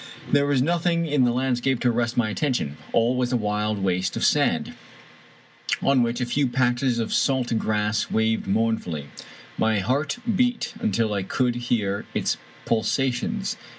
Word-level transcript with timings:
There 0.31 0.47
was 0.47 0.63
nothing 0.63 1.05
in 1.05 1.25
the 1.25 1.31
landscape 1.31 1.79
to 1.81 1.89
arrest 1.91 2.17
my 2.17 2.31
attention. 2.31 2.75
All 2.91 3.15
was 3.15 3.31
a 3.31 3.37
wild 3.37 3.77
waste 3.83 4.15
of 4.17 4.25
sand, 4.25 4.73
on 5.79 6.01
which 6.01 6.19
a 6.19 6.25
few 6.25 6.47
patches 6.47 6.97
of 6.97 7.13
salt 7.13 7.55
grass 7.59 8.09
waved 8.09 8.47
mourn 8.47 8.79
fully. 8.79 9.09
My 9.59 9.77
heart 9.77 10.17
beat 10.35 10.73
until 10.79 11.13
I 11.13 11.21
could 11.21 11.53
hear 11.53 12.07
its 12.15 12.37
pulsations. 12.65 13.57